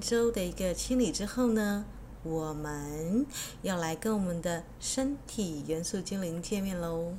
[0.00, 1.84] 周的一个清理之后呢，
[2.22, 3.26] 我们
[3.62, 7.14] 要来跟我们的身体元素精灵见面喽！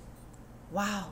[0.73, 1.05] 哇哦，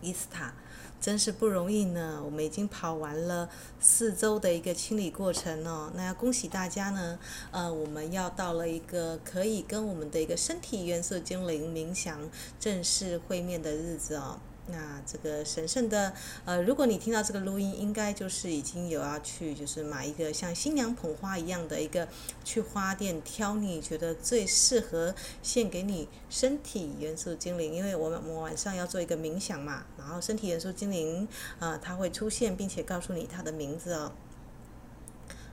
[0.00, 0.54] 伊斯塔。
[0.98, 2.20] 真是不容易呢！
[2.24, 5.92] 我们已经跑完了四周的一个清理过程哦。
[5.94, 7.18] 那要恭喜大家呢，
[7.52, 12.18] 呃，我们要到了一个可以跟我们的一个身体元素精灵冥想
[12.58, 14.40] 正式会面的日子哦。
[14.68, 16.12] 那这个神圣的，
[16.44, 22.08] 呃，如果你听到这个录音，应该就是已经有要去，就是买一个像新娘捧花一样的一个，
[22.42, 31.28] 去花店挑你觉得最适合献给你身体元素精灵，因为我们我晚上要做一个冥想嘛，然后身体元素精灵
[31.60, 34.10] 啊，呃，它会出现，并且告诉你它的名字哦。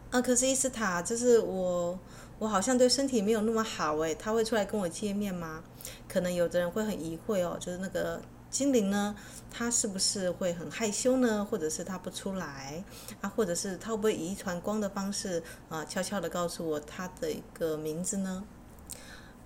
[0.09, 2.00] 啊，可是伊斯塔，就是我，
[2.39, 5.64] 我好像对身体没有那么好诶，他会出来跟我见面吗？
[6.09, 8.20] 可能有的人会很疑惑哦，就是那个。
[8.53, 9.15] 精灵呢，
[9.49, 11.43] 他是不是会很害羞呢？
[11.43, 12.83] 或者是他不出来
[13.19, 13.27] 啊？
[13.35, 18.43] 或者是他会不会以一团光的方式啊，悄悄地告诉我他的一个名字呢？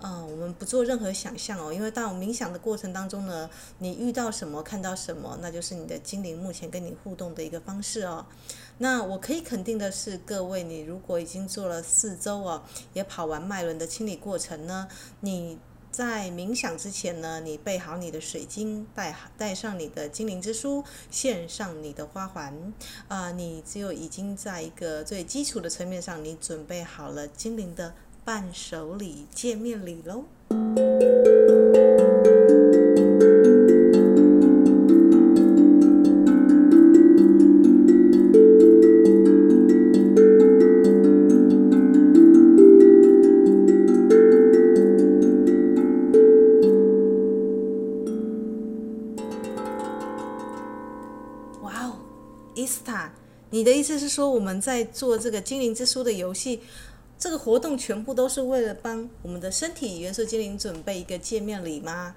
[0.00, 3.48] 嗯、我们不做任何想象哦，因为当我冥想的过程当中呢，
[3.78, 8.26] 你遇到什么，看到什么，那就是你的精灵目前跟你互动的一个方式哦。
[8.76, 14.86] 那我可以肯定的是，各位，你如果已经做了四周哦，也跑完脉轮的清理过程呢，
[15.20, 15.58] 你。
[15.90, 22.72] 在冥想之前呢，你备好你的水晶，带带上你的精灵之书，献上你的花环，
[23.08, 27.94] 啊、你就已经在一个最基础的层面上，你准备好了精灵的
[28.24, 30.24] 伴手礼、见面礼喽。
[53.50, 56.60] 你的意思是说，我们在做这个精灵之书的游戏，
[57.18, 62.14] 这个活动全部都是为了帮我们的身体元素精灵准备一个见面礼吗？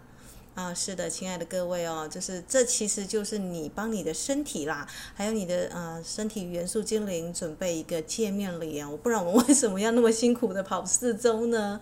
[0.53, 4.85] 啊，是的，亲爱的各位哦，就是这其实就是你帮你的身体啦，
[5.15, 8.89] 还有你的呃身体元素精灵准备一个见面礼啊！
[9.01, 11.79] 不然我们 为什么要那么辛苦的跑四周呢？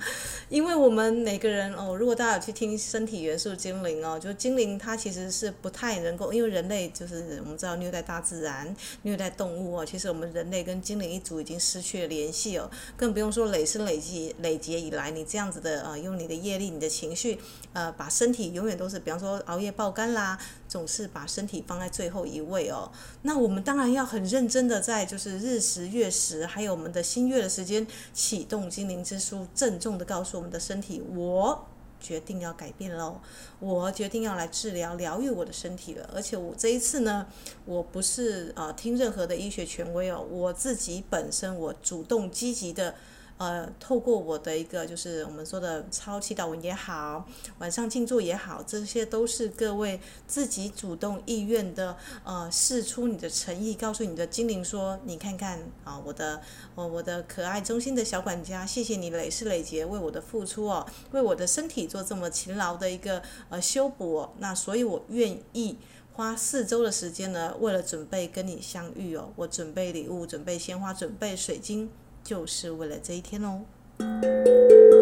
[0.50, 17.40] 因为我们每个人哦，如果大家有去听身体元素精灵哦，就精灵它其实是不太能够，因为人类就是我们知道虐待大自然、虐待动物哦，其实我们人类跟精灵一族已经失去了联系哦，更不用说累世累积累劫以来，你这样子的呃，用你的业力、你的情绪
[17.74, 18.59] 呃，把身体。
[18.60, 20.38] 永远都是，比方说熬夜爆肝啦，
[20.68, 22.92] 总是把身体放在最后一位哦。
[23.22, 31.66] 那我们当然要很认真的在就是日食月食，还有我们的新月的时间，启动精灵之书，郑重的告诉我们的身体，我
[32.02, 33.22] 决定要改变喽，
[33.60, 36.10] 我决定要来治疗疗愈我的身体了。
[36.14, 37.28] 而且我这一次呢，
[37.64, 42.96] 我不是啊、呃、听任何的医学权威哦，我自己本身我主动积极的。
[43.40, 47.26] 呃，透过我的一个就是我们说的超祈祷文也好，
[47.60, 51.96] 晚上静坐也好，这些都是各位自己主动意愿的，
[52.26, 56.42] 呃，释出你的诚意，告诉你的精灵说，你看看啊，我的，
[56.76, 65.78] 我我的可爱忠心的小管家，谢谢你累世累劫为我的付出哦，为我的身体做这么勤劳的一个呃修补，那所以我愿意
[66.12, 71.90] 花四周的时间呢，为了准备跟你相遇哦，我准备礼物，准备鲜花，准备水晶。
[72.30, 74.99] 就是为了这一天哦。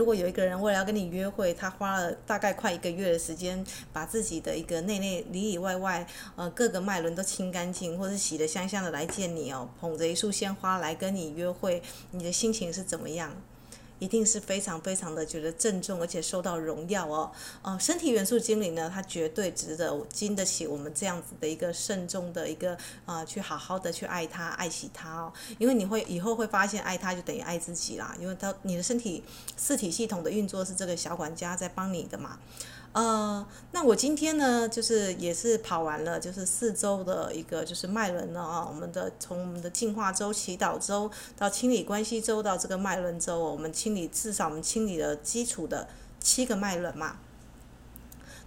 [0.00, 3.62] 如果有一个人为了要跟你约会，他花了大概快一个月的时间，
[3.92, 6.06] 把自己的一个内内里里外外，
[6.36, 11.82] 呃，各个脉轮都清干净，或是洗得香香的来见你哦，捧着一束鲜花来跟你约会，
[12.12, 13.30] 你的心情是怎么样？
[14.00, 17.30] 一定是非常非常的觉得郑重，而且受到荣耀哦。
[17.62, 25.32] 呃，身体元素精灵呢，它绝对值得经得起我们这样子的一个慎重的一个啊、去好好的去爱它、爱惜它哦。
[25.58, 28.16] 因为你会以后会发现，爱它就等于爱自己啦。
[28.18, 29.22] 因为它你的身体
[29.56, 32.38] 四体系统的运作是这个小管家在帮你的嘛。
[32.92, 38.66] 呃，那我今天呢，就是也是跑完了，就是四周的一个就是脉轮了啊。
[38.68, 45.88] 我们的从我们的净化周、祈祷周到清理关系周到这个脉轮周，我们清理至少我们清理了基础的
[46.18, 47.18] 七个脉轮嘛。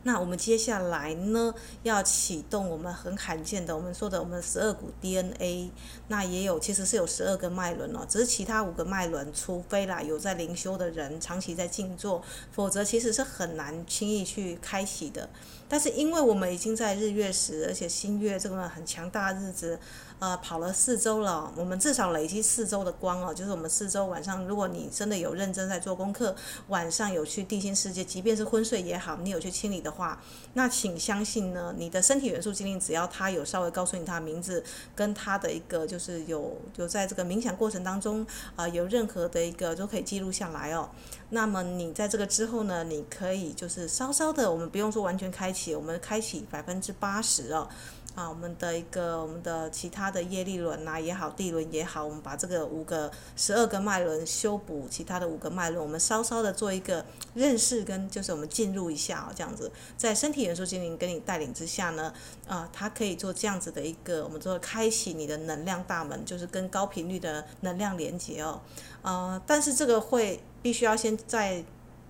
[0.03, 1.53] 那我们接下来呢，
[1.83, 5.71] 要启动我们很罕见的，我们说的我们十二股 DNA，
[6.07, 12.21] 那也有其实是有十二个脉轮哦，只是其他五个脉轮，除非啦有在灵修的人长期在静坐，
[12.51, 15.29] 否则其实是很难轻易去开启的。
[15.67, 19.79] 但是因为我们已经在日月食，而且新月这个很强大的日子。
[20.23, 26.33] 呃，跑了四周了，我们至少累积四周的光哦，就是我们四周晚上，如果你真的有认真在做功课，
[26.69, 30.23] 晚上有去地心世界，即便是昏睡也好，你有去清理的话，
[30.53, 34.63] 那请相信呢，你的身体元素精灵，只要他有稍微告诉你他的名字，
[34.95, 38.25] 跟他的一个就是有有在这个冥想过程当中
[38.55, 40.89] 啊、有任何的一个都可以记录下来哦。
[41.31, 47.67] 那么你在这个之后呢，你可以就是稍稍的，我们不用说完全开启，我们开启百分之八十哦。
[48.15, 62.13] 啊，我们的一个我们的其他的业力轮呐也好，地轮也好，我们把这个五个十二个脉轮修补，其他的五个脉轮，我们稍稍的做一个认识跟就是我们进入一下哦，这样子，在身体元素精灵跟你带领之下呢，
[62.47, 68.61] 啊，它可以做这样子的一个我们做开启你的能量大门，就是跟高频率的能量连接哦，
[69.01, 71.63] 呃，但是这个会必须要先在。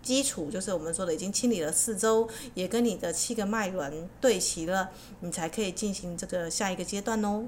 [0.04, 4.92] 基础就是我们说的，已经清理了四周，也跟你的七个脉轮对齐了，
[5.22, 7.46] 你才可以进行这个下一个阶段哦。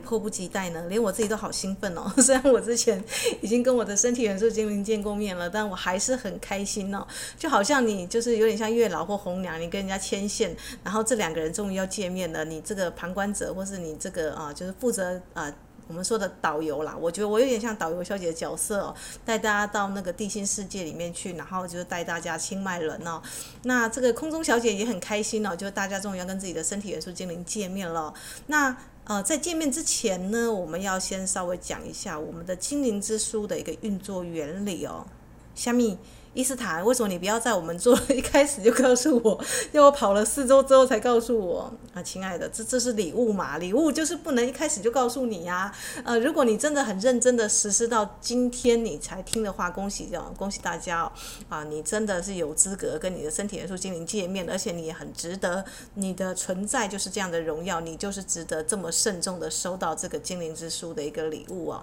[0.00, 2.12] 迫不及待呢，连我自己都好兴奋哦。
[2.18, 3.02] 虽然我之前
[3.40, 7.06] 已经跟我的身体元素精灵见过面了，但我还是很开心哦。
[7.38, 12.44] 就好像你就是有点像月老或红娘，你跟人家牵线，然后这两个人终于要见面了。
[12.44, 15.52] 你这个旁观者，或是你这个啊，就是负责啊，
[15.88, 16.96] 我们说的导游啦。
[16.98, 18.94] 我觉得我有点像导游小姐的角色哦，
[19.24, 23.20] 带大家到那个地心世界里面去，然后就是带大家清脉轮哦。
[23.62, 28.12] 那这个空中小姐也很开心哦，就是大家终于要跟自己的身体元素精灵见面了。
[28.46, 28.76] 那。
[29.06, 35.06] 呃，在见面之前呢，我们要先稍微讲一下我们的精灵之书的一个运作原理哦。
[35.54, 35.96] 虾米？
[36.36, 39.42] 伊斯坦，为什么你不要在我们做一开始就告诉我，
[39.72, 42.02] 要我跑了四周之后才告诉我啊？
[42.02, 43.56] 亲爱的，这这是礼物嘛？
[43.56, 45.72] 礼物就是不能一开始就告诉你呀。
[46.04, 51.12] 呃，如果你真的很认真的实施到今天你才听的话，恭喜哦，恭喜大家哦！
[51.48, 61.82] 啊，你真的是有资格跟你的身体元素精灵见面，而且你也很值得，你的存在就是这样的荣耀，你就是值得这么慎重的收到这个精灵之书的一个礼物哦。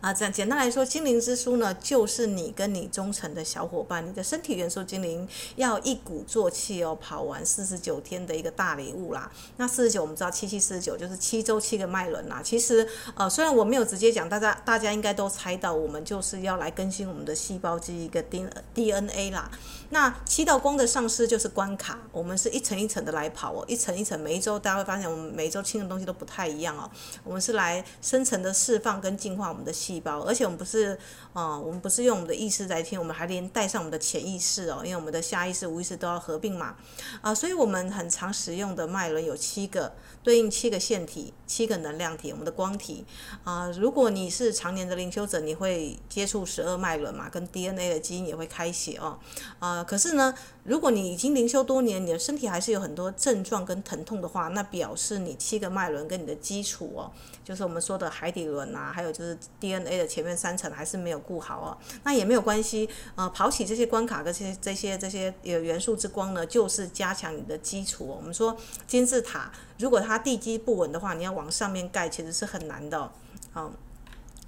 [0.00, 9.30] 啊这样简单来说，精灵之书呢，就是你跟你忠诚的小伙伴，你的身体元素精灵要一鼓作气哦，跑完四十九天的一个大礼物啦。
[9.58, 12.40] 那四十九，我们知道七七四十九就是七周七个脉轮啦。
[12.42, 19.50] 其实，呃，虽然我没有直接讲，大家大家应该都猜到，我们就是要来更新我们的细胞记忆一个 D DNA 啦。
[19.90, 26.90] 那七道光的上师就是关卡，我们是一层一层的来跑哦，一层一层，每一周大家会发现，我们每一周清的东西都不太一样哦。
[27.22, 30.00] 我们是来深层的释放跟净化我们的细。
[30.00, 30.98] 胞，而且我们不是，
[31.32, 36.76] 啊、我们不是用我们的意识来听，我们还连带上我们的潜意识哦，因为我们的下意识、无意识都要合并嘛，
[37.20, 39.92] 啊、所以我们很常使用的脉轮有七个，
[40.22, 43.04] 对应七个腺体、七个能量体，我们的光体，
[43.44, 49.18] 啊、如果你是常年的灵修者，你会接触十二脉轮嘛，跟 DNA 的基因也会开启哦，
[49.58, 50.34] 啊、可是呢。
[50.62, 57.10] 如果你已经灵修多年，你的身体还是有很多症状跟疼痛的话，那表示你七个脉轮跟你的基础哦，
[57.42, 61.76] 就是我们说的海底轮啊，还有就是 DNA 的前面三层还是没有顾好哦。
[62.04, 68.04] 那也没有关系，呃，跑起这些关卡跟这些这些这些元素之光呢，就是加强你的基础。
[68.06, 68.54] 我们说
[68.86, 73.10] 金字塔，如果它地基不稳的话，你要往上面盖其实是很难的哦。
[73.52, 73.72] 好。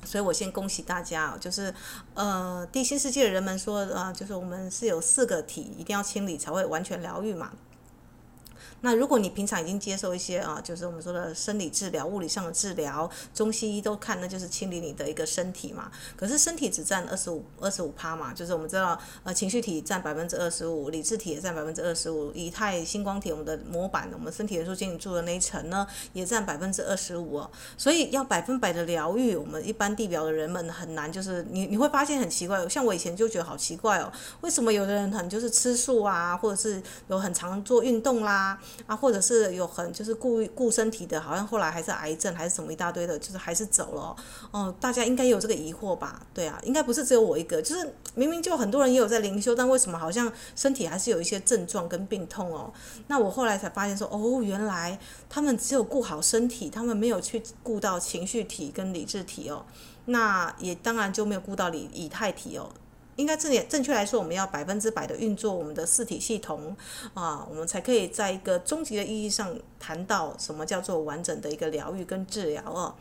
[0.04, 1.72] 所以我先恭喜大家，就是，
[2.14, 7.52] 呃，地心世界的人们说，呃，就是我们是有四个体，一定要清理才会完全疗愈嘛。
[8.82, 15.90] 那如果你平常已经接受一些啊，就是我们说的生理治疗、物理上的治疗，中西医都看，那就是清理你的一个身体嘛。
[16.16, 27.42] 可是身体只占二十五、二十五趴嘛，就是我们知道，呃，情绪体占百分之二十五，理智体也占百分之二十五，以太星光体我们的模板，我们身体元素精灵住的那一层呢，也占百分之二十五。
[27.78, 31.10] 所以要百分百的疗愈，我们一般地表的人们很难。
[31.10, 38.58] 就是你你会发现很奇怪，像我以前就觉得好奇怪哦，为什么有的人很就是吃素啊，或者是有很常做运动啦？
[38.86, 44.16] 啊或者是有很就是顾顾身体的，好像后来还是癌症还是什么一大堆的，就是还是走了
[44.50, 44.74] 哦。
[44.80, 46.24] 大家应该有这个疑惑吧？
[46.34, 52.72] 对啊，应该不是只有我一个，就是明明就很多人也有在灵修，但为什么好像身体还是有一些症状跟病痛哦？
[53.08, 54.98] 那我后来才发现说，哦，原来
[55.28, 59.64] 他们只有顾好身体，他们没有去顾到情绪体跟理智体哦。
[60.06, 62.68] 那也当然就没有顾到理以太体哦。
[63.16, 66.76] 应该正正确来说，我们要百分之百的运作我们的四体系统
[67.14, 72.94] 啊，我们才可以在一个终极的意义上谈到什么叫做完整的一个疗愈跟治疗哦。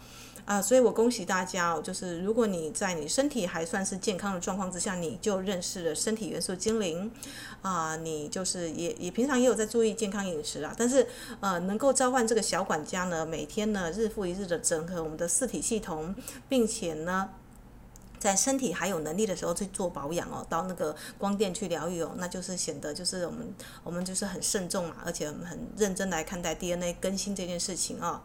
[0.44, 7.10] 啊，所以我恭喜大家哦，就是如果你在你身体还算是健康的状况之下，你就认识了身体元素精灵
[7.62, 11.08] 啊，你就是也也平常也有在注意健康饮食啊，但是
[11.40, 16.14] 呃，能够召唤这个小管家呢，每天呢日复一日的整合我们的四体系统，
[16.50, 17.30] 并且呢。
[18.22, 23.52] 在身体还有能力的时候去做保养哦，到那个光电去疗愈哦，那就是显得就是我们
[23.84, 28.22] 我们就是很慎重嘛，而且我们很认真来看待 DNA 更新这件事情啊。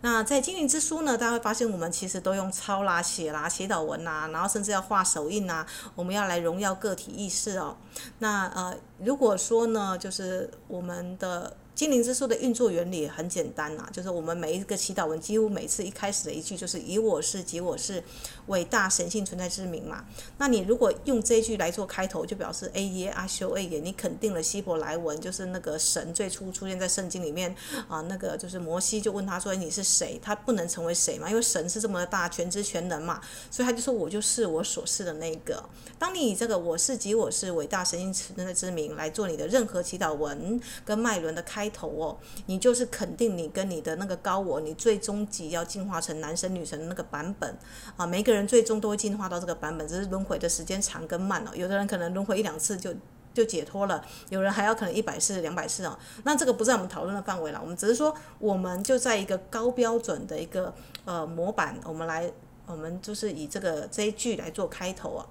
[0.00, 7.76] 那在精灵之书呢，大家会发现我们其实都用抄啦、写啦、写导文呐，然后甚至要画手印呐，我们要来荣耀个体意识哦。
[8.20, 11.54] 那呃，如果说呢，就是我们的。
[11.74, 18.00] 精灵之书的运作原理很简单呐、啊，就是我们每一个祈祷文，几乎每次一开始的一句就是“以我是即我是
[18.46, 20.04] 伟大神性存在之名”嘛。
[20.38, 27.52] 那你如果用这一句来做开头，就表示 A 耶阿修 A 耶，你肯定了希伯来文，就是那个神最初出现在圣经里面
[27.88, 35.60] 啊，那个就是摩西就问他说：“你是谁？”他不能成为谁嘛，因为神是这么大，全知全能嘛，所以他就说：“我就是我所是的那个。”
[35.98, 41.63] 当你以这个“我是即我是伟大神性存在之名”来做你的任何祈祷文跟脉轮的开。
[41.64, 47.56] 开头哦，你就是肯定你跟你的那个高我，你最终极要进化成男神女神的那个版本
[47.96, 48.06] 啊！
[48.06, 51.50] 每个人最终都会进化到这个版本，只是轮回的时间长跟慢哦。
[51.54, 52.92] 有的人可能轮回一两次就
[53.32, 55.98] 就解脱了，有人还要可能一百次、两百次哦。
[56.24, 60.74] 那这个不在我们讨论的范围了，我们只是说，我们就在一个高标准的一个
[61.06, 62.30] 呃模板，我们来，
[62.66, 65.24] 我们就是以这个这一句来做开头啊，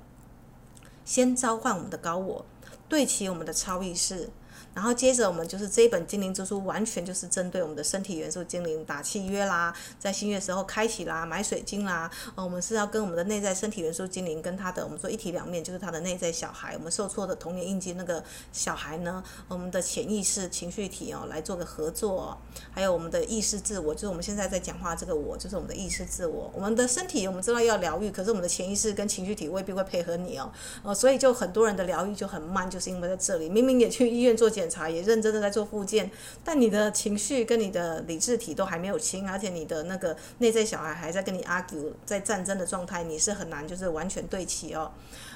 [1.06, 2.44] 先召唤我们的高我，
[2.90, 4.32] 对齐我们的超意识。
[4.74, 22.36] 然后接着我们就是这一本精灵之书，完全就是针对我们的身体元素精灵打契约啦，在新月时候开启啦，买水晶啦，呃，我们是要跟我们的内在身体元素精灵跟他的我们说一体两面，就是他的内在小孩，我们受挫的童年印记那个小孩呢，我们的潜意识情绪体哦，来做个合作，
[22.72, 30.52] 还有我们的意识自我，就是我们现在在讲话这个我，就是我们的意识自我，我们的身体我们知道要疗愈，可是我们的潜意识跟情绪体未必会配合你哦，
[30.82, 34.63] 呃，所以就很多人的疗愈就很慢，就是因为在这里，明明也去医院做检。
[34.64, 36.10] 检查也认真的在做复健，
[36.42, 44.90] 但你的情绪跟你的理智体都还没有清，而且你的那个内在小孩还在跟你 argue，在战争的状态，你是很难就是完全对齐哦，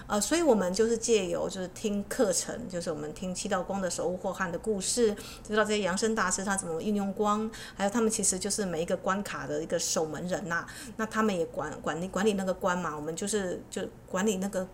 [0.08, 5.14] 呃，所以我们就是借由就是听课程，就是我们听七道光的守护或汉的故事，
[5.46, 10.66] 知道这些扬声大师他怎么运用光，还有他们其实就是每一个关卡的一个守门人呐、
[10.96, 14.66] 那他们也管管理管理那个关嘛，我们就是就管理那个。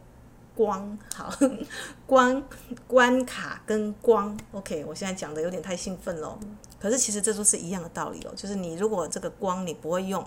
[0.55, 1.33] 光好，
[2.05, 2.43] 关
[2.87, 6.37] 关卡跟光，OK，我现在讲的有点太兴奋了，
[6.79, 10.25] 可是其实这都是一样的道理哦，就是你如果这个光你不会用。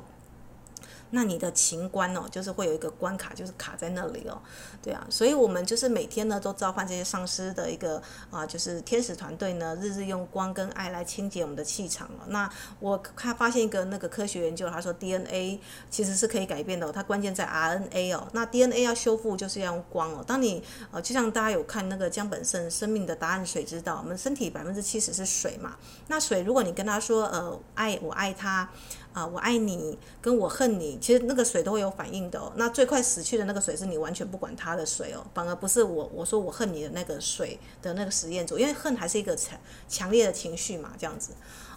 [1.11, 4.41] 那你的情关哦，就是会有一个关卡，就是卡在那里哦，
[4.83, 12.27] 对啊，所以我们就是每天呢都召唤这些上师的一个啊，就是天使团队呢，日日用光跟爱来清洁我们的气场哦。
[12.29, 15.61] 那我看发现一个那个科学研究，他说 DNA
[15.91, 18.27] 其实是可以改变的哦，它关键在 RNA 哦。
[18.33, 20.25] 那 DNA 要修复就是要用光哦。
[20.27, 25.77] 当你呃，就像大家有看那个江本胜《生命的答案》，水知道我们身体百分之七十是水嘛。
[26.09, 28.69] 那水如果你跟他说呃爱我爱他。
[29.17, 32.53] 啊，我爱你，跟我恨你，其实那个水都会有反应的哦。
[32.57, 39.59] 那最快死去的那个水是你完全不管它的水哦，反而不是我我说我恨你的那个水的那个实验组，因为恨还是一个强
[39.89, 41.33] 强烈的情绪嘛，这样子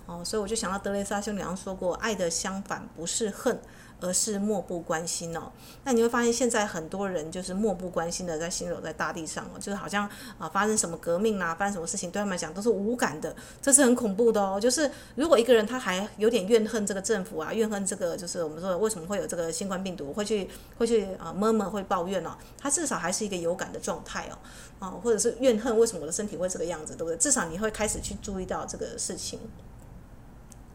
[0.05, 3.57] 哦，所以我就想到德雷莎修女娘说过，爱的相反不是恨。
[4.01, 5.51] 而是漠不关心哦，
[5.83, 14.59] 那你会发现现在很多人就是漠不关心的在行走在大地上哦，就是好像啊发生什么革命啊，发生什么事情对他们来讲都是无感的，这是很恐怖的哦。
[14.59, 24.37] 就是如果一个人他还有点怨恨这个政府啊，怨恨这个就是我们说为什么会有这个新冠病毒，会去会去啊 murmur 会抱怨哦，他至少还是一个有感的状态哦，
[24.79, 27.17] 啊或者是怨恨为什么我的身体会这个样子，对不对？
[27.17, 29.39] 至少你会开始去注意到这个事情。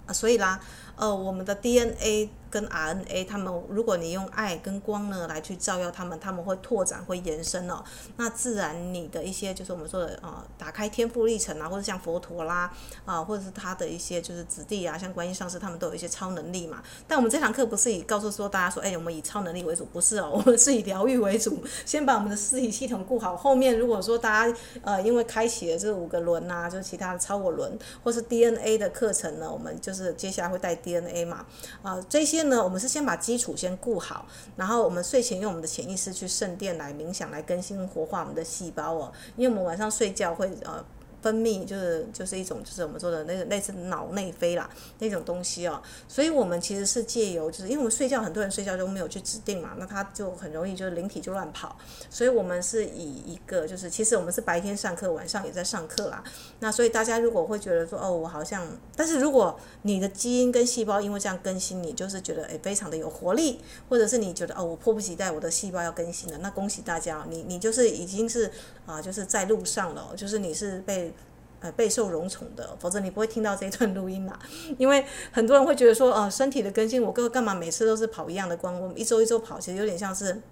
[0.07, 0.61] 啊，所以啦，
[0.97, 2.31] 呃，我们的 DNA。
[2.55, 7.83] 跟 RNA，他们如果你用爱跟光呢来去照耀他们，他们会拓展、会延伸哦。
[8.17, 12.73] 那自然你的一些就是我们说的、呃，打开天赋历程啊，或者像佛陀啦
[13.05, 16.81] 啊、或者是他的一些就是子弟啊，像观音上师他们都有一些超能力嘛。
[17.09, 21.61] 但我们这堂课不是以告诉说大家说，哎，我们以超能力为主，不是哦， 我们是以疗愈为主。
[21.85, 31.38] 先把我们的身体系统顾好，后面如果说大家呃因为开启了这五个轮啊，就是其他的超我轮或是 DNA 的课程呢，我们就是接下来会带 DNA 嘛
[31.83, 32.45] 啊、呃、这些。
[32.45, 40.85] 呢，我们是先把基础先顾好，然后我们睡前用我们的潜意识去圣殿来冥想，来更新活化我们的细胞哦，因为我们晚上睡觉会呃。
[41.25, 51.75] 分泌就是就是一种就是我们说的那个类似脑内啡啦那种东西哦，所以我们其实是借由就是因为我们睡觉很多人睡觉都没有去指定嘛，那他就很容易就是灵体就乱跑，
[52.11, 56.23] 所以我们是以一个就是其实我们是白天上课，晚上也在上课啦。
[56.61, 68.50] 那所以大家如果会觉得说哦我好像，但是如果你的基因跟细胞因为这样更新，你就是觉得诶非常的有活力，或者是你觉得哦我迫不及待我的细胞要更新了，那恭喜大家，你你就是已经是
[68.87, 71.12] 啊就是在路上了，就是你是被。
[71.61, 74.38] 呃，备受荣宠的，否则你不会听到这一段录音啦。
[74.76, 80.43] 因为很多人会觉得说，呃，身体的更新，我哥干嘛每次都是跑一样的光，我们一周一周跑，其实有点像是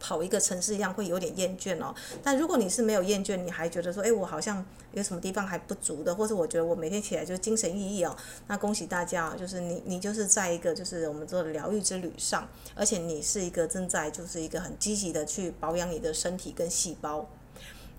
[0.00, 1.94] 跑一个城市一样，会有点厌倦哦。
[2.22, 8.16] 但如果你是没有厌倦，你还觉得说，哎，我好像有什么地方还不足的，或者我觉得我每天起来就精神奕奕哦，
[8.46, 17.28] 那恭喜大家，就是你你就是在一个就是我们做的疗愈之旅上，而且你是一个正在就是一个很积极的去保养你的身体跟细胞，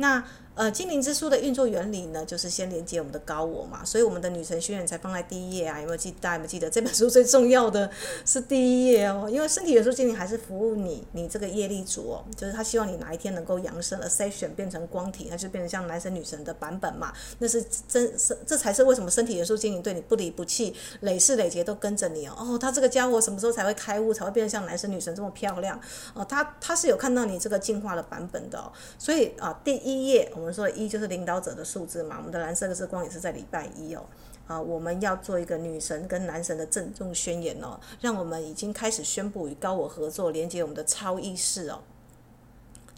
[0.03, 0.21] 那。
[0.55, 6.11] 呃，精灵之书的运作原理呢，就是先连接我们的高我嘛，所以我们的女神宣言才放在第一页啊，有没有记？
[6.21, 7.89] 大家有没有记得这本书最重要的
[8.23, 9.27] 是第一页哦？
[9.27, 22.35] 因为身体元素精灵还是服务你，你这个业力主哦，就是他希望你哪一天能够扬升，Ascension 变成光体，那就变成像男神女神的版本嘛，那是真是这才是为什么身体元素精灵对你不离不弃，累世累劫都跟着你哦。
[22.37, 25.79] 哦，他这个家伙什么时候才会开悟，才会变成像男神女神这么漂亮？
[26.13, 30.31] 哦，他他是有看到你这个进化的版本的哦，所以啊，第一页。
[30.43, 34.03] 我们说一就是领导者的数字嘛，我们的蓝色的之光也是在礼拜一哦，
[34.45, 41.79] 啊，我们要做一个女神跟男神的郑重宣言哦，让我们已经开始宣布与高我合作，连接我们的超意识哦，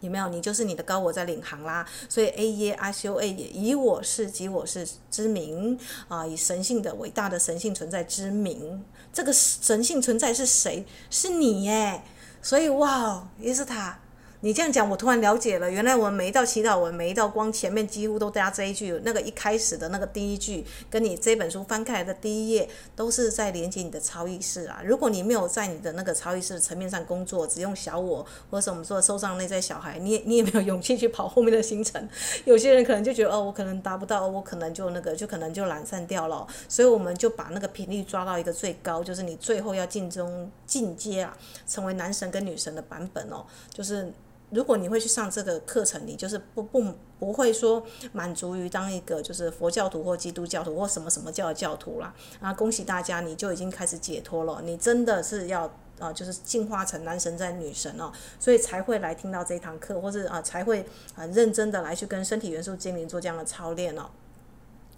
[0.01, 0.27] 有没有？
[0.29, 8.83] 你就是你的高我在领航啦，所以 A 耶阿修 A 也以我是及我是之名啊，以神性的伟大的神性存在之名，
[9.13, 10.83] 这个神性存在是谁？
[11.11, 12.01] 是你耶，
[12.41, 13.99] 所以哇，也是他。
[14.45, 15.71] 你这样讲，我突然了解了。
[15.71, 19.01] 原来我们每一道祈祷文，每一道光前面几乎都加这一句。
[19.03, 24.83] 那个一开始的那个第一句，跟你这本书翻开来的第一页，都是在连接你的超意识啊。
[24.85, 32.07] 如果你没有在你的那个超意识层面上工作，只用小我，或者我们说的受伤内在小孩，你也 你也没有勇气去跑后面的行程。
[32.43, 36.45] 有些人可能就觉得哦，我可能达不到，我可能就那个，就可能就懒散掉了。
[36.69, 43.43] 所以我们就把那个频率抓到一个最高，就是你最后要进中进阶啊，成为男神跟女神的版本哦，
[43.73, 44.13] 就是。
[44.51, 46.83] 如果你会去上这个课程，你就是不不
[47.19, 52.13] 不会说满足于当一个就是佛教徒或基督教徒或什么什么教的教徒啦。
[52.39, 54.61] 啊，恭喜大家，你就已经开始解脱了。
[54.63, 64.09] 你真的是要啊，就是进化成男神在女神哦，所以才会来听到这堂课，或是啊才会很认真的来去跟身体元素精灵做这样的操练哦。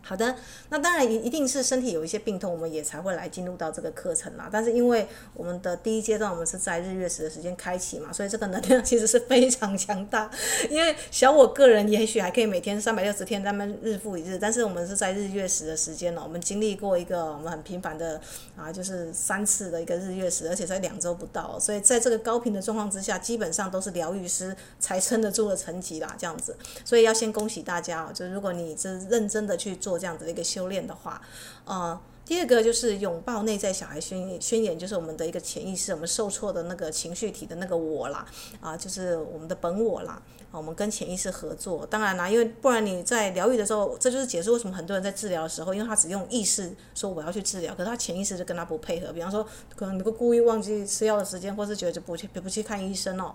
[0.08, 0.34] 好的，
[0.70, 4.48] 那当然一一定是身体有一些病痛，我们也才会来进入到这个课程啦。
[4.50, 10.32] 但是因为我们的第一阶段我们是在日月食的时间开启嘛，所以这个能量其实是非常强大。
[10.72, 18.22] 因为小我个人也许还可以每天三百六十天，咱们日复一日，但是我们是在日月食的时间了，我们经历过一个我们很频繁的
[18.56, 26.56] 啊，就是三次的一个日月食，而且才两周不到，所以在这个高频的状况之下，基本上都是疗愈师才撑得住的层级啦，这样子。
[26.86, 29.97] 所以要先恭喜大家哦，就是如果你是认真的去做。
[29.98, 31.22] 这样子的一个修炼的话，
[31.66, 38.26] 呃，第二个就是拥抱内在小孩宣宣言，就是我们的一个潜意识，我们受挫的那个情绪体的那个我啦，
[38.60, 41.86] 啊、就是我们的本我啦，我们跟潜意识合作。
[41.86, 49.14] 当然啦，因为不然你在疗愈的时候，这就是解释为什么很多人在治疗的时候，因为他只用意识说我要去治疗，可是他潜意识就跟他不配合。
[49.14, 53.34] 比方说，可能你会故意忘记吃药的时间，或是觉得就不去不去看医生哦。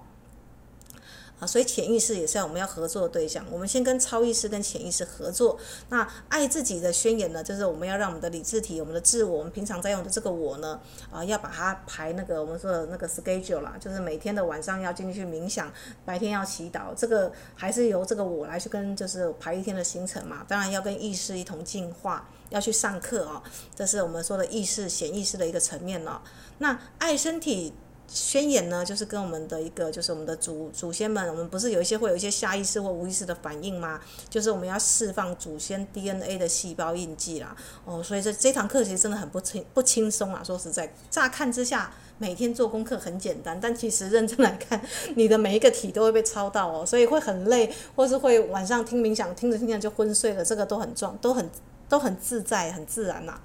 [1.42, 3.44] 啊，所以潜意识也是要我们要合作的对象。
[3.50, 5.58] 我们先跟超意识跟潜意识合作。
[5.88, 15.68] 那爱自己的宣言呢，就是我们要让我们的理智体、我们的自我、我们平常在用的这个我呢，啊，要把它排那个我们说的那个 schedule 啦，就是每天的晚上要进去冥想，
[16.04, 16.94] 白天要祈祷。
[16.96, 20.46] 这个还是由这个我来去跟就是排一天的行程嘛。
[20.46, 23.42] 当然要跟意识一同进化，要去上课哦。
[23.74, 26.22] 这是我们说的意识、潜意识的一个层面了。
[26.58, 27.72] 那爱身体。
[28.12, 33.98] 宣言呢，就是跟我们的一个，就是我们的祖祖先们，我们不是有一些会有一些下意识或无意识的反应吗？
[34.28, 37.56] 就是我们要释放祖先 DNA 的细胞印记啦。
[37.86, 40.42] 哦，所以这这堂课其实真的很不轻不轻松啊。
[40.44, 44.78] 说实在，乍看之下，每天做功课很简单，但其实认真来看，
[45.16, 50.44] 你的每一个题都会被抄到哦，所以会很累，或是会晚上听冥想，听着听着就昏睡了。
[50.44, 51.48] 这个都很重，都很
[51.88, 53.40] 都很自在，很自然呐、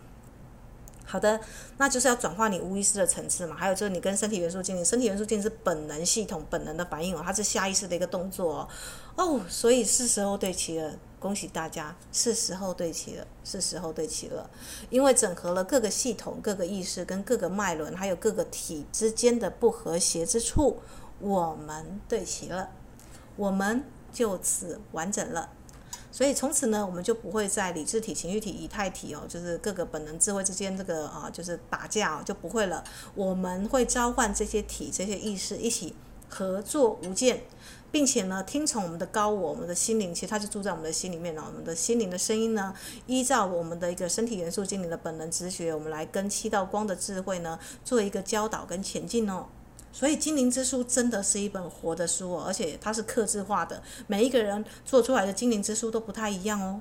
[1.09, 1.39] 好的，
[1.77, 3.55] 那就是要转化你无意识的层次嘛。
[3.55, 8.67] 还有就是你跟身体元素精灵，身体元素精灵是本能系统本能的反应哦，它是下意识的一个动作哦。
[9.15, 14.49] 哦，所以是时候对齐了，恭喜大家，是时候对齐了，是时候对齐了。
[14.89, 20.77] 因为整合了各个系统、各个意识跟各个脉轮，还有各个体之间的不和谐之处，
[21.21, 22.69] 我们对齐了，
[23.37, 25.51] 我们就此完整了。
[26.17, 32.83] 所以从此呢，我们就不会在理智体、情绪体、以太体哦，就是各个本能、智慧之间这个啊，就是打架哦，就不会了。
[33.13, 35.93] 我们会召唤这些体、这些意识一起
[36.27, 37.43] 合作无间，
[37.91, 41.43] 并且呢，听从我们的高我、我们的心灵，其实它就住在我们的心里面了。
[41.47, 42.73] 我们的心灵的声音呢，
[43.05, 49.45] 依照我们的一个身体元素精灵的本能直觉，我们来跟七道光的智慧呢，做一个教导跟前进哦。
[49.97, 56.79] 所以《精灵之书》真的是一本活的书哦，而且它是刻字化的，每一个人做出来的《精灵之书》都不太一样哦。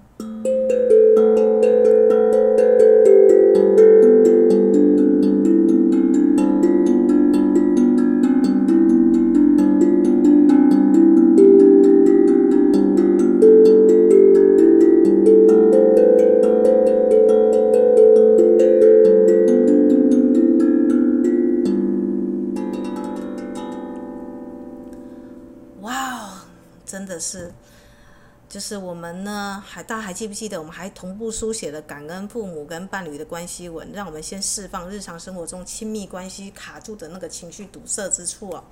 [29.07, 38.65] 们呢，还大家还记不记得，我们还同步书写了感恩父母跟伴侣的关系文，让我们先释放日常生活中亲密关系卡住的那个情绪堵塞之处哦。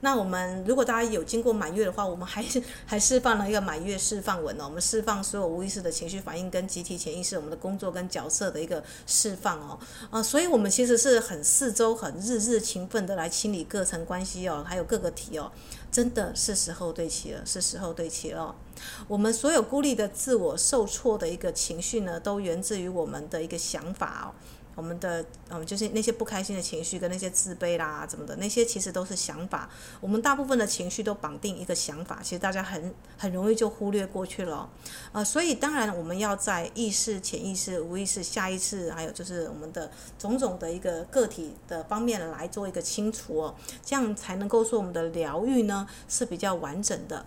[0.00, 4.64] 那我们如果大家有经过满月的话，我们还是 还释放了一个满月释放文哦。
[4.66, 9.78] 我们释放所有无意识的情绪反应跟集体潜意识，我们的工作跟角色的一个释放哦。
[10.10, 15.50] 啊，所以我们其实是很四周很日日勤奋的来清理各层关系哦，还有各个体哦。
[15.90, 18.54] 真的是时候对齐了，是时候对齐了。
[19.06, 24.34] 我们所有孤立的自我受挫的一个情绪呢，都源自于我们的一个想法哦。
[24.78, 29.68] 我们的嗯，就是那些不开心的情绪跟那些自卑啦，怎么的那些，其实都是想法。
[30.00, 34.70] 我们大部分的情绪都绑定一个想法，其实大家很很容易就忽略过去了。
[35.10, 47.26] 呃，所以当然我们要在意识、潜意识、无意识、下意识，还有就是我们的种种的一个个体的方面来做一个清除哦，这样才能够说我们的疗愈呢是比较完整的。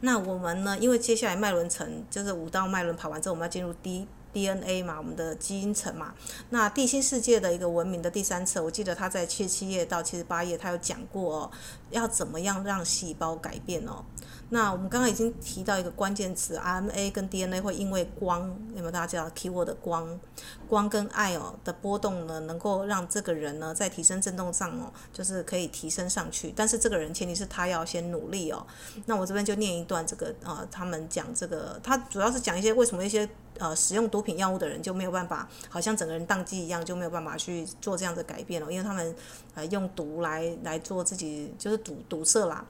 [0.00, 4.08] 那我们呢，因为接下来脉轮层就是五道脉轮跑完之后，我们要进入第一。
[4.32, 6.14] DNA 嘛，我们的基因层嘛，
[6.50, 11.50] 那地心世界的一个文明的第三册，我记得他在七十七页到七十八页，他有讲过哦，
[11.90, 14.04] 要怎么样让细胞改变哦。
[14.50, 20.18] 那我们刚刚已经提到一个关键词，RNA 跟 DNA 会因为光，有没有大家知道 keyword 的光，
[20.66, 26.50] 光跟爱哦的波动呢，能够让这个人呢在提升振动上哦，就是可以提升上去。
[26.56, 28.66] 但是这个人前提是他要先努力哦。
[29.04, 39.14] 那我这边就念一段这个、呃，他们讲这个，他主要是讲一些为什么一些呃使用毒品药物的人就没有办法，好像整个人宕机一样，就没有办法去做这样的改变了，因为他们
[39.54, 42.64] 呃用毒来来做自己就是堵堵塞啦。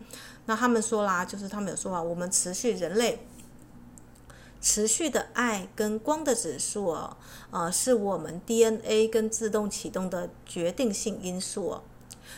[0.49, 3.19] 那他们说啦，就是他们有说啊，我们持续人类
[4.63, 7.19] 持续的爱跟光的指数哦，
[7.51, 11.83] 呃，是我们 DNA 跟自动启动的决定性因素哦。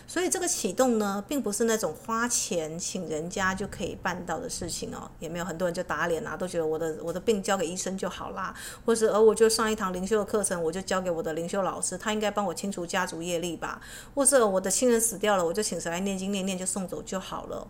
[0.09, 5.09] 所以这个启动呢，并不是那种花钱请人家就可以办到的事情哦。
[5.21, 8.53] 也没有很多人就打脸啊，都觉得我的我的病交给医生就好啦，
[8.85, 13.81] 或是而我就上一堂灵修的课程，我就交给我的灵修老师，他应该帮我清除家族业力吧，
[14.17, 17.67] 或是我的亲人死掉了，我就请谁来念经念念就送走就好了。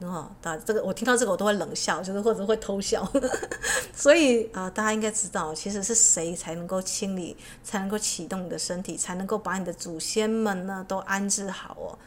[0.00, 3.10] 哦，打这个我听到这个我都会冷笑，就是或者会偷笑。
[3.92, 11.98] 所以啊、大家应该知道，其实是谁才能够清理，才能够启动你的身体，才能够把你的祖先们呢都安置好哦。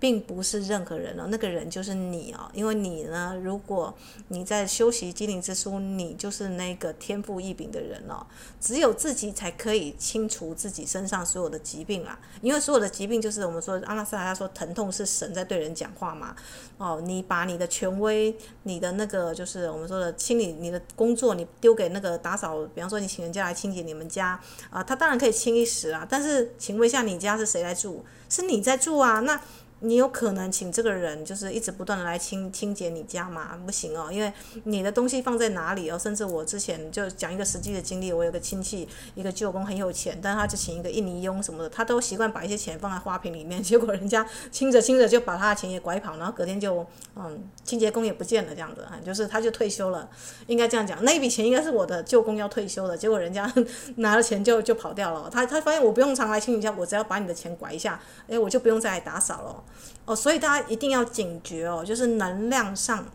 [0.00, 3.92] 并不是任何人哦，那个人就是你哦，因为你呢，如果
[4.28, 8.24] 你在修习精灵之书，你就是那个天赋异禀的人哦。
[8.60, 16.34] 只有自己才可以清除自己身上所有的疾病啊，因为所有的疾病就是我们说阿纳斯塔他说疼痛是神在对人讲话嘛。
[16.76, 28.04] 哦，你把你的权威，你的那个就是我们说的清理你的工作，你丢给那个打扫，比方说你请人家来清洁你们家啊，他当然可以清一时啊，但是请问一下，你家是谁来住？
[28.28, 29.40] 是你在住啊，那。
[29.80, 33.56] 你有可能请这个人就是一直不断的来清清洁你家吗？
[33.64, 34.32] 不行哦，因为
[34.64, 35.96] 你的东西放在哪里哦？
[35.96, 50.08] 甚至我之前就讲一个实际的经历，我有个亲戚，一个舅公很有钱，但他就请一个印尼佣什么的，他都习惯把一些钱放在花瓶里面，结果人家清着清着就把他的钱也拐跑，然后隔天就嗯清洁工也不见了，这样子，就是他就退休了，
[50.48, 53.48] 应该这样讲，那一笔钱应该是我的舅公要退休的，结果人家
[53.96, 59.64] 拿了钱就就跑掉了，他他发现我不用常来清你家，我只要把你的钱拐一下，哎，我就不用再来打扫了。
[60.04, 63.06] 哦，所以大家一定要警觉哦，就是能量上，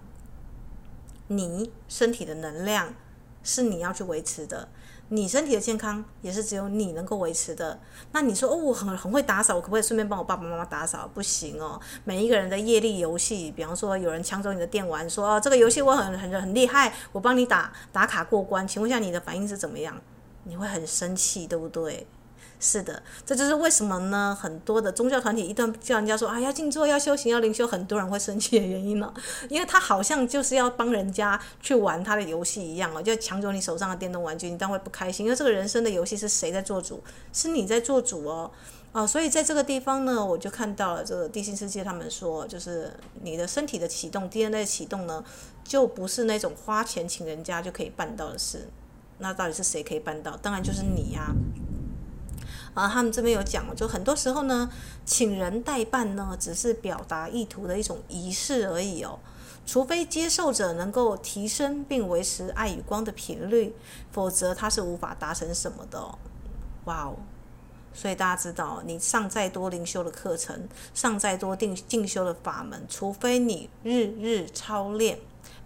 [1.28, 2.94] 你身体的能量
[3.44, 4.70] 是你要去维持的，
[5.10, 7.80] 你身体的健康也是只有你能够维持的。
[8.12, 11.10] 那你说哦，我很很会打扫，我可不可以顺便帮我爸爸妈妈打扫？
[11.14, 20.00] 不行哦，每一个人的业力游戏，比方说有人抢走你的电玩，说哦这个游戏我很很很厉害，我帮你打打卡过关，请问一下你的反应是怎么样？
[20.44, 22.06] 你会很生气，对不对？
[22.66, 24.38] 是的，这就是为什么呢？
[24.40, 29.14] 很多的宗教团体一旦叫人家说啊，要静坐、要修行、要灵修，很多人会生气的原因了。
[29.50, 35.26] 因为他好像就是要帮人家去玩他的游戏一样哦，就抢走你手上的电动玩具，你当然会不开心。
[35.26, 37.04] 因为这个人生的游戏是谁在做主？
[37.34, 38.50] 是你在做主哦。
[38.94, 45.22] 啊，所以在这个地方呢，我就看到了这个地心世界他们说，就是你的身体的启动，DNA 的启动呢，
[45.66, 48.70] 就不是那种花钱请人家就可以办到的事。
[49.20, 50.36] 那到底是谁可以办到？
[50.38, 51.32] 当然就是你呀、
[52.74, 54.70] 啊，他们这边有讲，就很多时候呢，
[55.06, 59.20] 请人代办呢，只是表达意图的一种仪式而已哦。
[59.66, 63.74] 除非接受者能够提升并维持爱与光的频率，
[64.12, 66.04] 否则他是无法达成什么的。
[66.86, 67.16] 哇哦！
[67.94, 75.20] 所以大家知道，你上再多灵修的课程，上再多定进修的法门，除非你日日操练，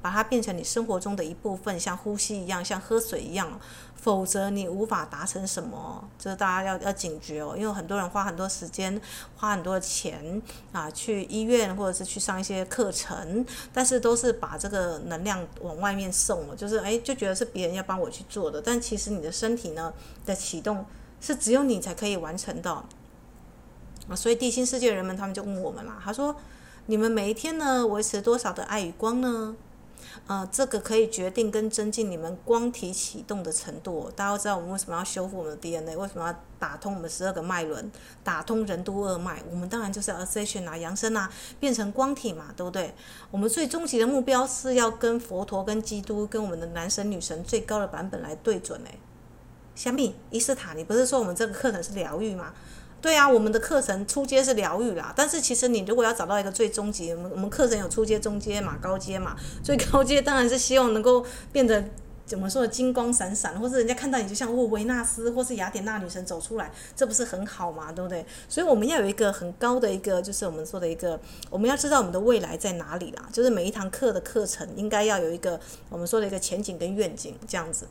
[0.08, 3.60] 把它变成你生活中的一部分，像呼吸一样，像喝水一样。
[3.98, 7.56] 否则你无法达成什么，这大家要要警觉哦。
[7.58, 9.02] 因为很多人花很多时间，
[9.36, 10.42] 花很多钱
[10.72, 18.62] 啊，去医院或者是去上一些课程，但是都是把这个能量往外面送了，就是诶，就觉得是别人要帮我去做的。
[18.62, 19.92] 但其实你的身体呢
[20.26, 20.86] 的启动
[21.20, 24.16] 是只有你才可以完成的啊。
[24.16, 26.34] 所以地心世界人们他们就问我们啦，他说：
[26.86, 29.58] 你们每一天呢维持多少的爱与光呢？
[30.26, 34.12] 呃，这个可以决定跟增进你们光体启动的程度。
[34.16, 37.92] 大家都知道我们为什么要修复我们的 DNA，为什么要打通我们十二个脉轮，
[38.24, 39.42] 打通任督二脉？
[39.52, 42.94] 我们当然就是要 ascension 啊，扬升啊，变成光体嘛，对不对？
[43.32, 48.98] 我们最终极的目标是要跟佛陀、跟基督、跟我们的男神女神最高的版本来对准哎。
[49.76, 52.52] 香蜜伊斯塔，你不是说我们这个课程是疗愈吗？
[53.00, 61.84] 对啊，我们的课程初阶是疗愈啦，但是其实你如果要找到一个最终级，我们我们课程有初阶、中阶嘛、高阶嘛，最高阶当然是希望能够变得
[62.26, 67.92] 怎么说金光闪闪，或是人家看到你就像哦维纳斯或是雅典娜女神走出来，这不是很好吗？
[67.92, 68.26] 对不对？
[68.50, 71.18] 所以我们要有一个很高的一个，就是我们说的一个，
[71.52, 77.88] 我们要知道我们的未来在哪里啦，就是每一堂课的课程应该要有一个我们说的一个前景跟愿景这样子。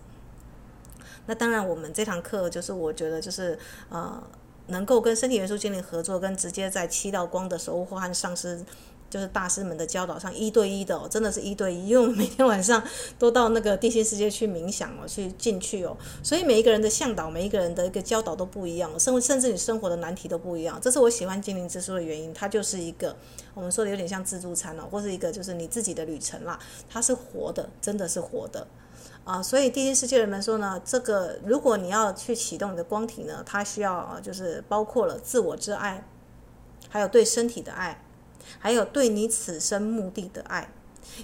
[1.27, 3.57] 那当然，我们这堂课就是我觉得就是
[3.88, 4.21] 呃。
[4.68, 8.64] 能够跟身体元素精灵合作，跟直接在七道光的守护和上师，
[9.09, 12.83] 就是大师们的教导上一对一的哦，真的是一对一，因为我们每天晚上
[13.18, 23.16] 都到那个地心世界去冥想哦，去进去哦，所以每一个人的向导，每一个人的一个教导都不一样，甚甚至你生活的难题都不一样，这是我喜欢精灵之书的原因，它就是一个
[23.55, 26.59] 我们说的有点像自助餐哦，或是一个就是你自己的旅程啦，
[26.90, 28.66] 它是活的，真的是活的。
[29.26, 36.06] 啊，所以第一世界人们说呢，这个如果你要去启动你的光体呢，它需要就是包括了自我之爱，
[36.88, 38.04] 还有对身体的爱，
[38.60, 40.70] 还有对你此生目的的爱。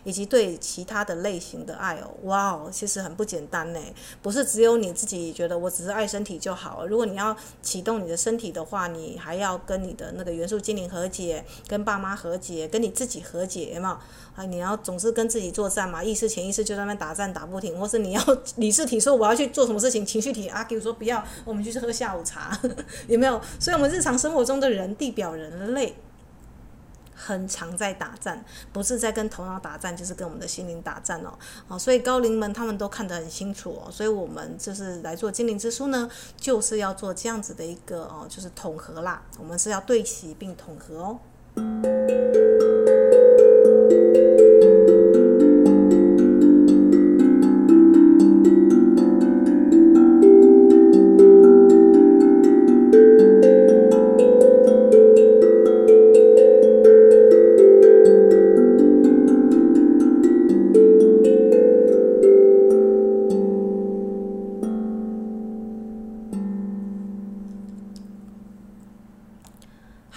[0.04, 3.80] 以及对其他的类型的爱哦，哇哦，其实很不简单呢。
[4.20, 6.86] 不是只有你自己觉得我只是爱身体就好。
[6.86, 14.00] 如果你要启动你的身体的话，你还要跟你的那个元素精灵和解，跟爸妈和解，跟你自己和解嘛。
[14.34, 18.22] 啊，你要总是跟自己作战嘛，意识潜意识就在那边打战打不停，或是你要
[18.56, 22.58] 理智体说我要去做什么事情，情绪体啊，比如说不要，我们就去喝下午茶，
[23.08, 23.38] 有没有？
[23.60, 25.94] 所以，我们日常生活中的人，地表人类。
[27.24, 31.32] 很常在打战，不是在跟头脑打战，就是跟我们的心灵打战哦。
[31.68, 33.90] 啊，所以高龄们他们都看得很清楚哦。
[33.90, 39.22] 所以我们就是来做精灵之书呢，就是要做这样子的一个哦，就是统合啦。
[39.38, 41.18] 我们是要对齐并统合哦。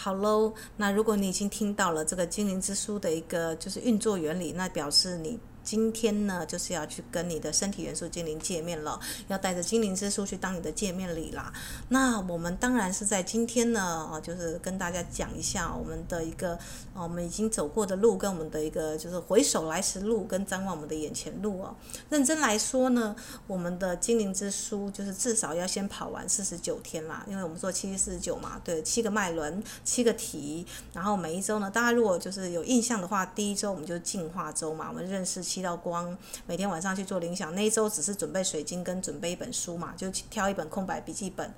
[0.06, 5.40] 好喽，那如果你已经听到了这个精灵之书的一个就是运作原理，那表示你。
[5.66, 11.52] 今天呢，就是要去跟你的身体元素精灵见面了，要带着精灵之书去当你的见面礼啦。
[11.90, 16.54] 那我们当然是在今天呢，哦，就是跟大家讲一下我们的一个，
[16.94, 21.76] 哦，我们已经走过的路，跟我们的一个就是回首来时路，跟展望我们的眼前路哦。
[22.12, 23.16] 认真来说呢，
[23.48, 35.55] 我们的精灵之书就是至少要先跑完四十九天啦，因为我们说七七四十九嘛，对，七个脉轮，七个题，然后每一周呢，大家如果就是有印象的话，第一周我们就进化周嘛，我们认识。
[35.56, 37.56] 七道光，每天晚上去做冥想。
[37.56, 41.50] 那一周只是准备水晶跟准备一本书嘛，就挑一本空白笔记本。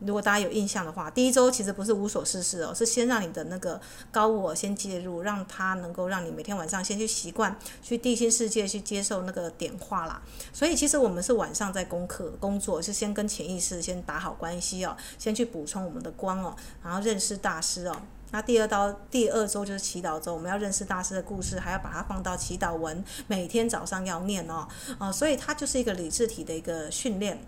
[0.00, 10.20] 如果大家有印象的话，第一周其实不是无所事事哦，是先让你的那个高我先介入，让他能够让你每天晚上先去习惯去地心世界去接受那个点化啦。
[10.52, 17.96] 所以其实我们是晚上在功课工作，是先跟潜意识先打好关系哦，先去补充我们的光哦，然后认识大师哦。
[18.30, 24.66] 那第二道第二周就是祈祷周，我们要认识大师的故事，还要把它放到祈祷文，每天早上要念哦，
[24.98, 27.38] 啊，所以它就是一个理智体的一个训练。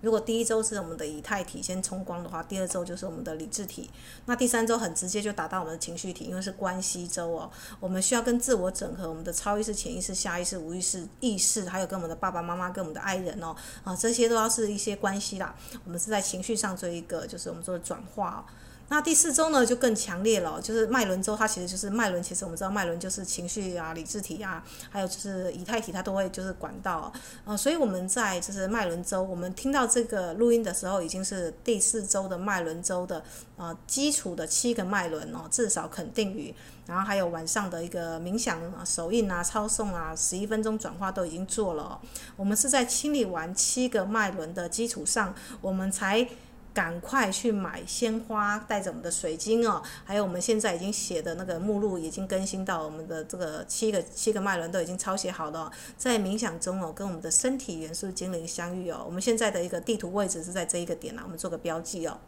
[0.00, 3.88] 如果第一周是我们的以太体先冲光的话，第二周就是我们的理智体，
[4.26, 13.54] 那第三周很直接就达到我们的情绪体，因为是关系周哦，我们需要跟自我整合，我们的超意识、潜意识、下意识、无意识、意识，还有跟我们的爸爸妈妈、跟我们的爱人哦，
[13.84, 15.54] 啊，这些都要是一些关系啦，
[15.84, 18.44] 我们是在情绪上做一个，就是我们说的转化。
[18.92, 22.22] 那第四周呢，就更强烈了，就是脉轮周，它其实就是脉轮。
[22.22, 27.10] 其实我们知道脉轮就是情绪啊、理智体啊，还有就是以太体，它都会就是管道。
[27.46, 33.24] 呃，所以我们在就是脉轮周，我们听到这个录音的时候，已经是第四周的脉轮周的
[33.56, 36.54] 呃基础的七个脉轮哦，至少肯定语，
[36.86, 41.98] 然后还有晚上的一个冥想、手印啊、抄诵啊、十一分钟转化都已经做了。
[42.36, 46.28] 我们是在清理完七个脉轮的基础上，我们才。
[46.74, 59.02] 赶快去买鲜花，带着我们的水晶哦，还有我们现在已经写的那个目录已经更新到我们的这个七个七个脉轮都已经抄写好了，在冥想中哦，跟我们的身体元素精灵相遇哦。
[59.04, 62.18] 我们现在的一个地图位置是在这一个点啊，我们做个标记哦。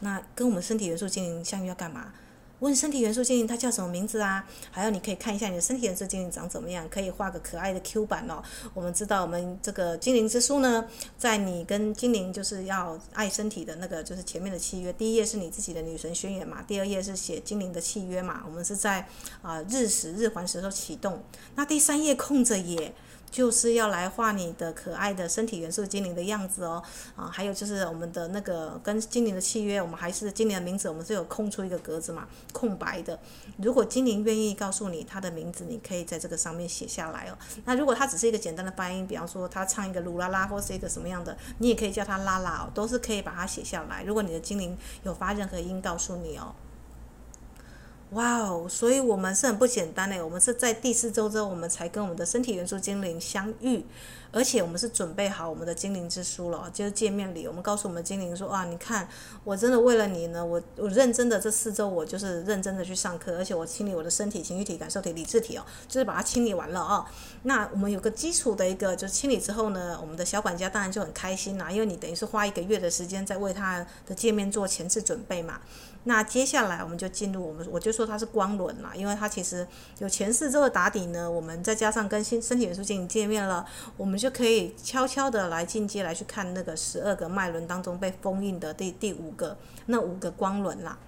[0.00, 2.12] 那跟我们身体元素精灵相遇要干嘛？
[2.60, 4.44] 问身体元素精灵，它叫什么名字啊？
[4.70, 8.42] 还有你可以看一下你的身体元素精灵长怎么样，可以画个可爱的 Q 版哦。
[8.74, 10.84] 我们知道，我们这个精灵之书呢，
[11.16, 14.92] 在你跟精灵就是要爱身体的那个，就是前面的契约。
[14.92, 18.42] 第一页是你自己的女神宣言嘛，第二页是写精灵的契约嘛。
[18.46, 19.06] 我们是在
[19.42, 21.22] 啊、日食日环食时候启动，
[21.54, 22.92] 那第三页空着也。
[23.30, 26.82] 就是要来画你的可爱的身体元素精灵的样子哦，
[27.14, 33.18] 啊，还有就是我们的那个跟精灵的契约，我们还是精灵的名字，我们是有空出一个格子嘛，空白的。
[33.58, 37.38] 如果精灵愿意告诉你他的名字，你可以在这个上面写下来哦。
[37.64, 44.02] 那如果他只是一个简单的发音，比方说他唱一个噜啦啦或是一个什么样的，你也可以叫他拉拉哦，都是可以把它写下来。
[44.04, 46.54] 如果你的精灵有发任何音告诉你哦。
[48.10, 53.84] 哇哦，所以我们是很不简单的，我们是在第四周之后，我们才跟我们的身体元素精灵相遇。
[54.30, 57.48] 而且我们是准备好我们的精灵之书了，就是见面礼。
[57.48, 59.08] 我们告诉我们精灵说啊，你看，
[59.42, 67.06] 我真的为了你呢，我我认真的这四周，我就是认真的去上课，而且我清理我的身体、情绪体、感受体、理智体哦，就是把它清理完了哦。
[67.44, 75.58] 那我们有个基础的一个，就是清理之后呢，我们的小管家当然就很开心啦，因为你等于是花一个月的时间在为他的见面做前置准备嘛。
[76.04, 79.66] 那接下来我们就进入我们，我就说它是光轮啦，因为它其实
[80.00, 83.64] 有前四周的打底呢，我们再加上跟新身体元素进行界面了，
[83.96, 84.18] 我们。
[84.18, 89.56] 就可以悄悄的来进阶来去看那个十二个脉轮当中被封印的第第五个
[89.86, 90.98] 那五个光轮啦，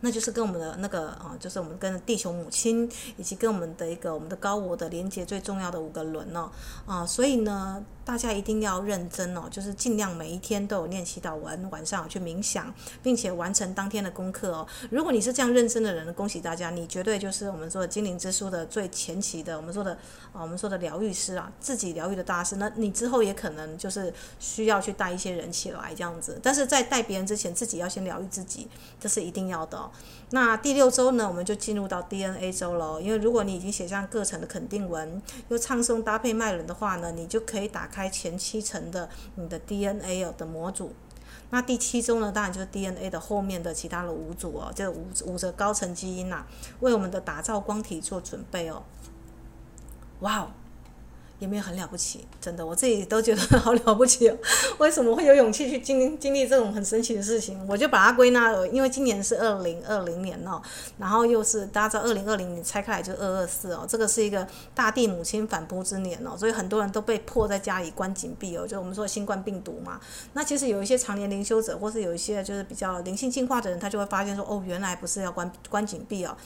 [0.00, 6.50] 那就是跟我们的那个啊，就是我们跟地球母亲以及跟我们的一个我们的高我的连接最重要的五个轮哦
[6.86, 7.84] 啊，所以呢。
[8.08, 14.66] 大家一定要认真哦，就是尽量每一天都有念祈祷文，晚上去冥想，并且完成当天的功课哦。
[14.88, 19.92] 如果你是这样认真的人，恭喜大家，你绝对就是我们说精灵之书的最前期的，我们说的
[20.32, 22.56] 啊，我们说的疗愈师啊，自己疗愈的大师。
[22.56, 28.66] 那你之后也可能就是需要去带一些人起来这样子，但是在带别人之前，自己要先疗愈自己，
[28.98, 29.87] 这是一定要的哦。
[30.30, 38.08] 那第六周呢，我们就进入到 DNA 周了，因为如果你已经写上课程的肯定文，又唱诵搭配脉轮的话呢，你就可以打开。
[38.08, 40.92] 前七层的你的 DNA 哦的模组，
[41.50, 46.46] 那第七周呢，当然就是 DNA 的后面的其他的五组哦，这五五个高层基因呐、啊，
[46.80, 48.82] 为我们的打造光体做准备哦。
[50.20, 50.50] 哇哦，
[51.38, 54.36] 也没有很了不起，真的，我自己都觉得好了不起哦。
[54.78, 57.64] 为什么会有勇气去经经历这种很神奇的事情？
[57.68, 60.60] 我就把它归纳了，因为今年是二零二零年哦，
[60.98, 70.00] 然后又是大家知道二零二零年拆开来就是二二四哦，这个是一个大地母亲反扑之年哦，所以很多人都被迫在家里关紧闭哦，就我们说新冠病毒嘛。
[70.32, 76.36] 那其实有一些常年灵修者，或是有一些就是比较灵性进化的人，他就会发现说，哦，原来不是要关关紧闭哦。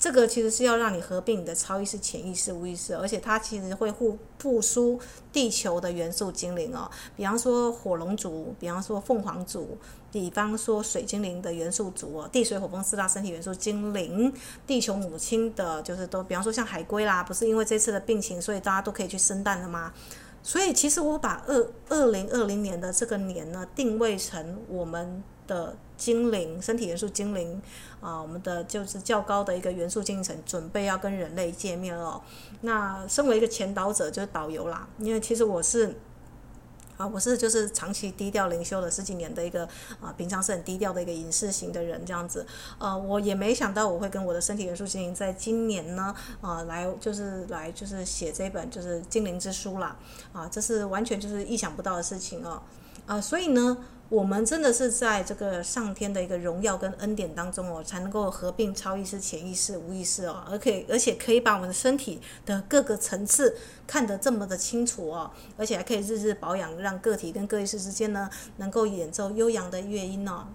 [0.00, 4.98] 这个其实是要让你合并你的超意识、潜意识、无意识，而且它其实会互复苏
[5.30, 6.90] 地球的元素精灵哦。
[7.14, 9.76] 比方说火龙族，比方说凤凰族，
[10.10, 14.32] 比方说水精灵的元素族哦，地水火风四大身体元素精灵，
[14.66, 19.92] 地球母亲的，就是都，比方说像海龟啦，不是因为这次的病情，所以大家都可以去生蛋了吗？
[20.42, 25.76] 所以其实我把二二零二零年的这个年呢，定位成我们的。
[26.00, 27.60] 精灵，身体元素精灵，
[28.00, 32.18] 啊，我们的就是较高的一个元素精神，准备要跟人类见面了。
[32.62, 34.88] 那身为一个前导者，就是导游啦。
[34.96, 35.94] 因为其实我是，
[36.96, 39.68] 啊，我是就是长期低调灵修了十几年的一个
[40.00, 42.46] 啊，平常是很低调的一个隐士型的人这样子。
[42.78, 49.94] 呃，我也没想到我会跟我的身体元素精灵在今年呢，啊，来就是来就是写这本就是精灵之书啦。
[50.32, 52.62] 啊，这是完全就是意想不到的事情哦。
[53.04, 53.76] 啊，所以呢。
[54.10, 63.56] 我们真的是在这个上天的一个荣耀跟恩典当中哦，才能够合并超意识、潜意识、无意识哦，而可以而且可以把我们的身体的各个层次
[63.86, 70.48] 看得这么的清楚哦，而且还可以日日保养，让个体跟个意识之间呢，能够演奏悠扬的乐音哦，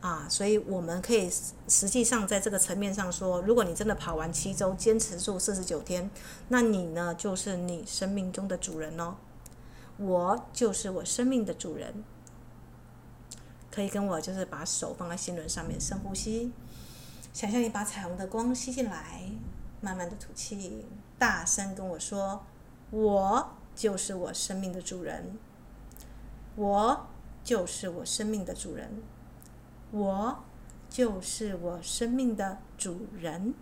[0.00, 1.30] 啊，所以我们可以
[1.68, 6.10] 实际上在这个层面上说，如果你真的跑完七周，坚持住四十九天，
[6.48, 9.14] 那你呢就是你生命中的主人哦，
[9.98, 12.02] 我就是我生命的主人。
[13.78, 16.50] 可以跟我就是把手放在心轮上面，深呼吸，
[17.32, 19.30] 想象你把彩虹的光吸进来，
[19.80, 20.84] 慢慢的吐气，
[21.16, 22.44] 大声跟我说
[22.90, 25.38] ：“我就是我生命的主人，
[26.56, 27.06] 我
[27.44, 29.00] 就是我生命的主人，
[29.92, 30.42] 我
[30.90, 33.54] 就是我生命的主人。”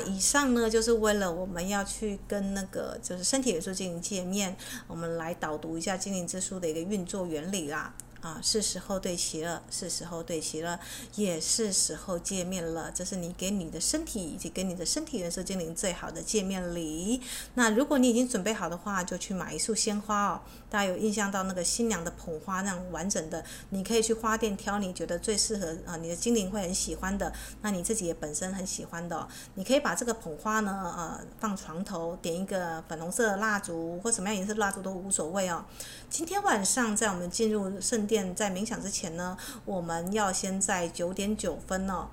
[0.00, 7.94] 以上呢，就是为了我们要去跟那个就是身体元素精灵见面，我们来导读一下精灵之书的一个运作原理啦。
[8.26, 10.80] 啊，是时候对齐了，是时候对齐了，
[11.14, 12.90] 也是时候见面了。
[12.90, 17.22] 这是你给你的身体以及给你的身体元素精灵最好的见面礼。
[17.54, 20.40] 那如果你已经准备好的话，就去买一束鲜花哦。
[20.68, 29.28] 大家有印象到那个新娘的捧花那样完整的，你可以去花店挑你觉得最适合啊，你的精灵会很喜欢的，那你自己也本身很喜欢的。
[29.54, 35.64] 你可以把这个捧花呢，呃，放床头，点一个粉红色的蜡烛或什么样颜色蜡烛都无所谓哦。
[36.10, 38.15] 今天晚上在我们进入圣殿。
[38.34, 42.08] 在冥想之前呢，我们要先在九点九分呢。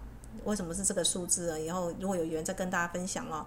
[0.45, 1.59] 为什么是这个数字呢？
[1.59, 3.45] 以后如果有缘再跟大家分享哦。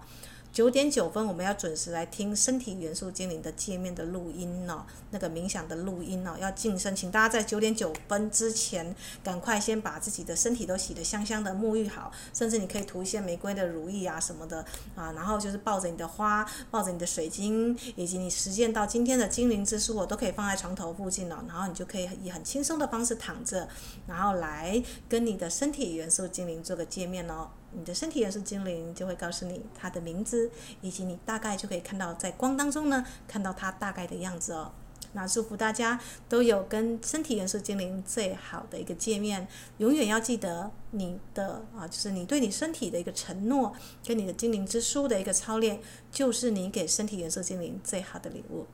[0.57, 23.69] 九点九分，我们要准时来听身体元素精灵的界面的录音哦，那个冥想的录音哦，要净身，请大家在九点九分之前，赶快先把自己的身体都洗得香香的，沐浴好，甚至你可以涂一些玫瑰的乳液啊什么的啊，然后就是抱着你的花，抱着你的水晶，以及你实践到今天的精灵之书，我都可以放在床头附近哦，然后你就可以以很轻松的方式躺着，
[24.07, 27.47] 然后来跟你的身体元素精灵做个界面哦。
[27.71, 30.49] 你的身体元素精灵就会告诉你它的名字，
[30.81, 34.71] 以及你大概就可以看到在光当中呢，看到它大概的样子哦。
[35.13, 39.47] 那祝福大家都有跟身体元素精灵最好的一个见面，
[39.77, 43.73] 永远要记得你的啊，就是你对你身体的一个承诺，
[44.05, 45.79] 跟你的精灵之书的一个操练，
[46.11, 48.65] 就是你给身体元素精灵最好的礼物。